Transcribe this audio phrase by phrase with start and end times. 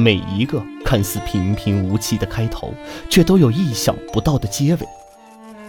[0.00, 2.72] 每一个看似平平无奇的开头，
[3.10, 4.88] 却都有意想不到的结尾。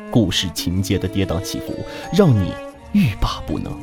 [0.10, 1.76] 故事情节的跌宕起伏，
[2.14, 2.54] 让你
[2.94, 3.74] 欲罢不能。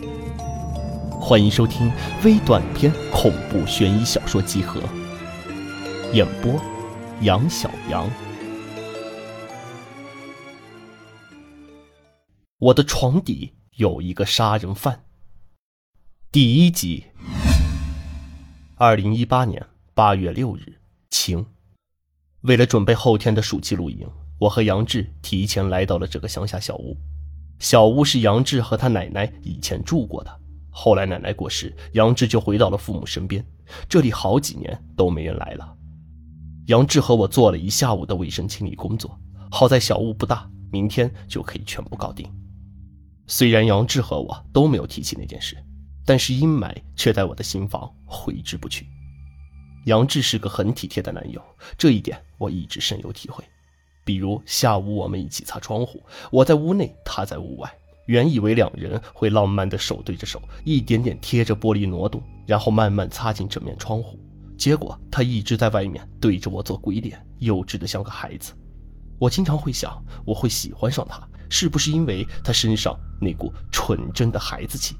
[1.21, 1.93] 欢迎收听
[2.25, 4.81] 微短篇恐怖悬疑小说集合，
[6.15, 6.59] 演播：
[7.21, 8.11] 杨小杨。
[12.59, 15.05] 我的床底有一个杀人犯。
[16.33, 17.05] 第一集。
[18.77, 19.67] 二零一八年
[19.99, 20.79] 八月六日，
[21.11, 21.45] 晴。
[22.43, 26.97] 为了准备后天的暑期露营，我和杨志提前来到了这个乡下小屋。
[27.59, 30.31] 小屋是杨志和他奶奶以前住过的，
[30.71, 33.45] 后来奶奶过世，杨志就回到了父母身边。
[33.89, 35.77] 这里好几年都没人来了。
[36.69, 39.19] 杨志和我做了一下午的卫生清理工作，
[39.51, 42.33] 好在小屋不大，明天就可以全部搞定。
[43.27, 45.57] 虽然杨志和我都没有提起那件事。
[46.07, 48.87] 但是阴霾却在我的心房挥之不去。
[49.89, 51.43] 杨志是个很体贴的男友，
[51.79, 53.43] 这一点我一直深有体会。
[54.05, 57.75] 比如下午我们一起擦窗户，我在屋内，他在屋外。
[58.05, 64.19] 原以为两人会浪漫的手对着手，一点点贴着玻璃挪动，然后慢慢擦进这面窗户。
[64.59, 68.53] 结果他一直在外面对着我做鬼脸，幼稚的像个孩子。
[69.19, 74.97] 我经常会想，我会喜欢上他，是不是因为他身上那股纯真的孩子气？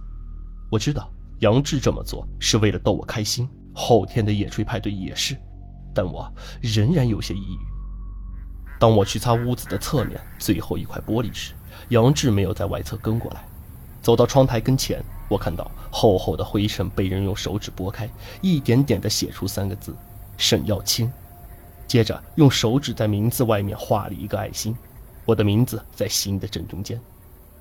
[0.71, 5.37] 我知道杨志这么做是为了逗我开心，后天的野炊派对也是，
[5.95, 6.29] 但我
[6.61, 7.59] 仍然有些抑郁。
[8.81, 11.53] 当我去擦屋子的侧面最后一块玻璃时，
[11.91, 13.45] 杨志没有在外侧跟过来。
[14.03, 19.95] 走到窗台跟前，我看到厚厚的灰尘被人用手指拨开，一点点地写出三个字：
[20.37, 21.11] 沈耀清。
[21.87, 24.77] 接着用手指在名字外面画了一个爱心，
[25.25, 27.01] 我的名字在心的正中间。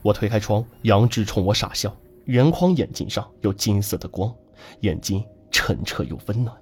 [0.02, 1.96] 我推开窗，杨志冲我傻笑。
[2.26, 4.34] 圆框眼睛上有金色的光，
[4.82, 5.24] 眼睛
[5.58, 6.56] 澄澈又温暖。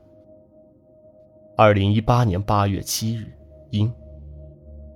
[1.58, 3.28] 二零一八年八月七日，
[3.72, 3.92] 阴。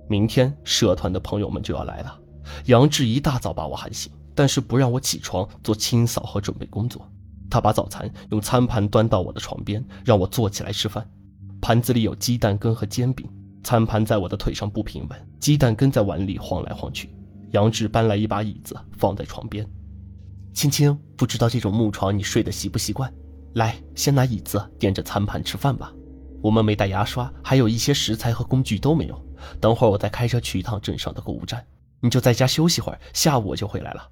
[0.08, 2.18] 明天社团的朋友们就要来了。
[2.64, 7.06] 杨志一大早把我喊醒，但是不让我起床做清扫和准备工作。
[7.50, 11.06] 他把早餐用餐盘端到我的床边，让我坐起来吃饭。
[11.60, 13.28] 盘子里有鸡蛋羹和煎饼，
[13.62, 17.10] 餐盘在我的腿上不平稳，鸡蛋羹在碗里晃来晃去。
[17.50, 19.68] 杨志搬来一把椅子放在床边。
[20.54, 23.12] 青青，不知道这种木床你睡得习不习惯？
[23.54, 25.92] 来，先拿椅子垫着餐盘吃饭吧。
[26.42, 29.26] 我们没带牙刷，还有一些食材和工具都没有。
[29.60, 31.66] 等会儿我再开车去一趟镇上的购物站，
[32.00, 34.08] 你就在家休息会儿，下午我就回来了。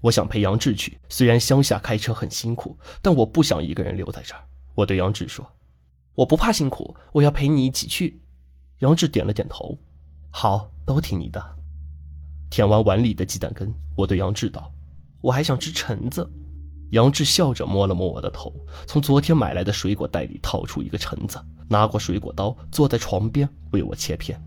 [0.00, 4.40] 我想陪杨志去，虽然乡下开车很辛苦，但我不想一个人留在这儿。
[4.74, 5.46] 我对杨志说
[6.14, 8.20] ：“我不怕辛苦，我要陪你一起去。”
[8.80, 9.78] 杨志点了点头
[10.30, 11.42] ：“好，都听你的。”
[12.50, 14.70] 舔完碗里的鸡蛋羹，我对杨志道。
[15.22, 16.30] 我还想吃橙子，
[16.90, 18.54] 杨志笑着摸了摸我的头，
[18.86, 24.40] 从昨天买来的水果袋里掏出一个橙子，拿过水果刀，坐在床边为我切片。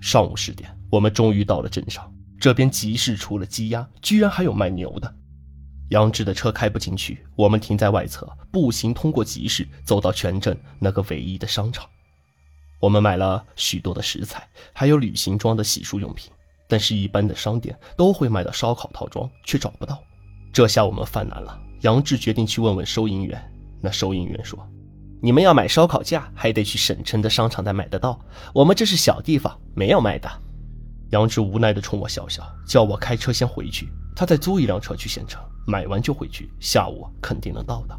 [0.00, 5.14] 上午十点，我们终于到了镇上，这边集市除了鸡鸭，居然还有卖牛的。
[5.90, 11.88] 杨志的车开不进去，我们停在外侧，步行通过集市，走到全镇那个唯一的商场。
[12.80, 16.30] 我们买了许多的食材，还有旅行装的洗漱用品。
[16.68, 20.02] 但是，一般的商店都会卖到烧烤套装，却找不到。
[20.56, 21.60] 这下我们犯难了。
[21.82, 23.38] 杨志决定去问问收银员。
[23.78, 24.58] 那收银员说
[25.20, 28.18] ：“你们要买烧烤架，还得去省城的商场才买得到。
[28.54, 30.26] 我们这是小地方，没有卖的。”
[31.12, 37.94] 杨志无奈地冲我笑笑，叫我开车先回去，他再租一辆车去县城，买完就回去，下午肯定能到的。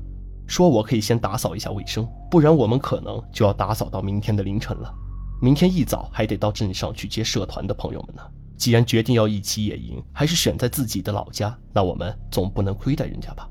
[0.47, 4.91] 说我可以先打扫一下卫生，不然我们可能就要打扫到明天的凌晨了。
[5.39, 8.23] 明天一早还得到镇上去接社团的朋友们呢。
[8.57, 13.49] 既然决定要一起野营，还是选在自己的老家，那我们总不能亏待人家吧？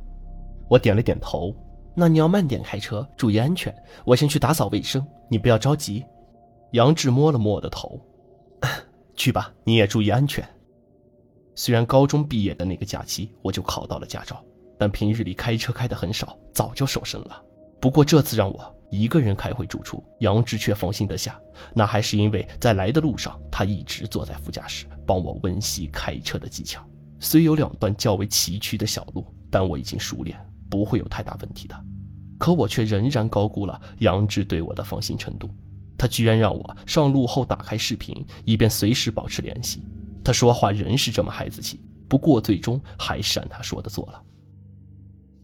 [0.69, 1.55] 我点了点头。
[1.95, 3.75] 那你要慢点开车，注意安全。
[4.05, 6.05] 我先去打扫卫生，你不要着急。
[6.73, 7.99] 杨志摸了摸我的头，
[9.17, 10.47] 去吧，你也注意安全。
[11.55, 14.45] 虽然高中毕业的那个假期我就考到了驾照，
[14.77, 17.43] 但平日里开车开的很少，早就瘦身了。
[17.81, 18.76] 不过这次让我。
[18.91, 21.39] 一个人开回住处，杨志却放心得下。
[21.75, 26.85] 那还是因为在来的路上，他一直坐在副驾驶，帮我温习开车的技巧。
[27.19, 30.39] 虽有两段较为崎岖的小路，但我已经熟练，
[30.69, 31.75] 不会有太大问题的。
[32.39, 35.49] 可我却仍然高估了杨志对我的放心程度。
[35.99, 39.83] 他居然让我上路后打开视频，以便随时保持联系。
[40.23, 44.23] 他说话仍是这么孩子气，不过最终还是按他说的做了。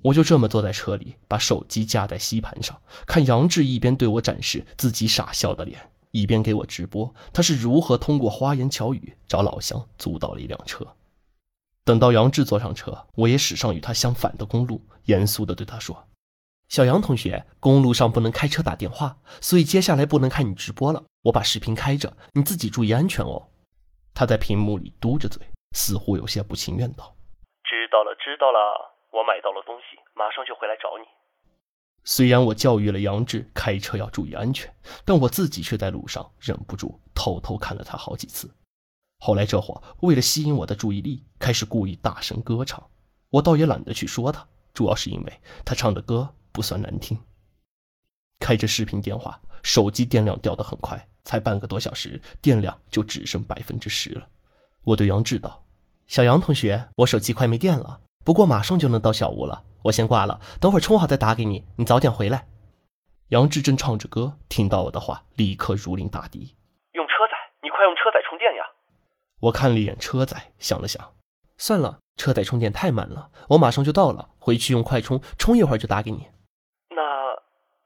[0.02, 10.86] 我就这么坐在车里，把手机架在吸盘上，看杨志一边对我展示自己傻笑的脸，一边给我直播他是如何通过花言巧语找老乡租到了一辆车。
[11.84, 16.06] 等到杨志坐上车，我也驶上与他相反的公路，严肃地对他说
[16.70, 21.02] ：“小杨同学，公路上不能开车打电话，所以接下来不能看你直播了。
[21.22, 23.48] 我把视频开着，你自己注意安全哦。
[24.14, 25.40] 他在屏幕里嘟着嘴，
[25.74, 27.16] 似乎有些不情愿道
[27.64, 31.06] ：“知道了，知道了，我买到了东西，马上就回来找你。”
[32.02, 34.74] 虽然我教育了杨志开车要注意安全，
[35.04, 38.50] 但我自己却在路上忍不住偷偷看了他好几次。
[39.18, 42.90] 后来这货为了吸引我的注意力，开始故意大声歌唱，
[43.30, 46.34] 我倒也懒得去说他，主要是因为他唱的歌。
[46.54, 47.18] 不算难听。
[48.38, 54.28] 开着视频电话，手机电量掉得很快，才半个多小时，电量就只剩百分之十了。
[54.82, 55.64] 我对杨志道
[56.06, 62.46] ：“小杨同学，我手机快没电了，不过马上就能到小屋了，我先挂了，等会儿充好再打给你，你早点回来。”
[63.30, 66.54] 杨志正唱着歌，听到我的话，立刻如临大敌
[66.92, 68.64] ：“用车载，你快用车载充电呀！”
[69.40, 71.14] 我看了一眼车载，想了想，
[71.56, 76.28] 算了，车载充电太慢了，我马上就到了，回去用快充充一会儿就打给你。
[76.90, 77.02] 那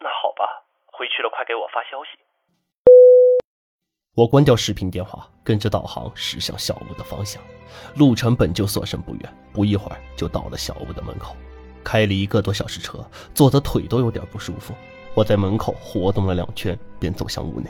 [0.00, 2.18] 那好吧回去了，快给我发消息。
[4.16, 7.42] 我关掉视频电话，跟着导航驶向小屋的方向。
[7.96, 11.36] 路程本就所剩不远，不一会儿就到了小屋的门口。
[11.84, 14.72] 开了一个多小时车，坐的腿都有点不舒服。
[15.12, 17.68] 我在门口活动了两圈，便走向屋内。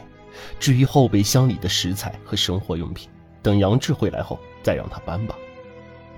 [0.61, 3.11] 至于后备箱里的食材和生活用品，
[3.43, 5.35] 等杨志回来后再让他搬吧。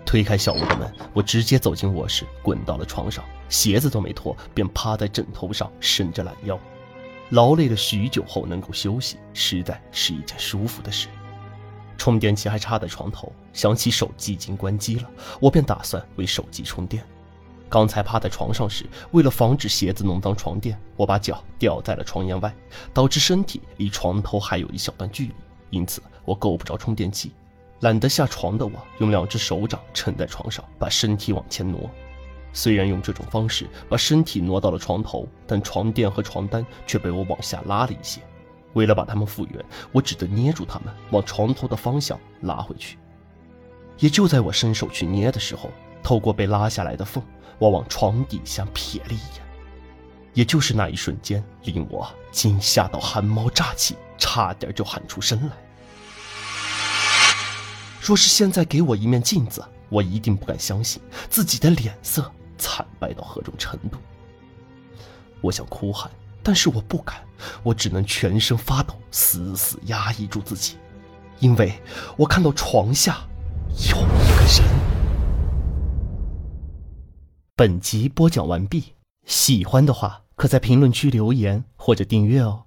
[0.04, 6.60] 推开小屋的门，我直接走进卧室，滚到了床上，鞋子都没脱，便趴在枕头上，伸着懒腰。
[7.30, 11.08] 劳累了许久后能够休息，实在是一件舒服的事。
[11.96, 15.10] 充电器还插在床头，想起手机已经关机了，
[15.40, 17.04] 我便打算为手机充电。
[17.68, 22.54] 刚才趴在床上时，为了防止鞋子弄脏床垫，我把脚吊在了床沿外，
[22.94, 25.34] 导致身体离床头还有一小段距离，
[25.70, 27.32] 因此我够不着充电器。
[27.80, 31.90] 懒得下床的我，用两只手掌撑在床上，把身体往前挪。
[32.52, 38.20] 虽然用这种方式把身体挪到了床头，但床垫和床单却被我往下拉了一些。
[38.74, 42.98] 为了把它们复原，我只得捏住它们，往床头的方向拉回去。
[43.98, 45.70] 也就在我伸手去捏的时候，
[46.02, 47.22] 透过被拉下来的缝，
[47.58, 49.42] 我往床底下瞥了一眼。
[50.34, 55.56] 也就是那一瞬间，令我惊吓到汗毛炸起，差点就喊出声来。
[58.00, 62.30] 若是现在给我一面镜子，我一定不敢相信自己的脸色。
[62.58, 63.98] 惨败到何种程度？
[65.40, 66.10] 我想哭喊，
[66.42, 67.16] 但是我不敢，
[67.62, 70.76] 我只能全身发抖，死死压抑住自己，
[71.38, 71.72] 因为
[72.16, 73.18] 我看到床下
[73.88, 74.78] 有一个人。
[77.54, 78.94] 本集播讲完毕，
[79.24, 82.64] 喜欢的话可在评论区留言或者订阅哦。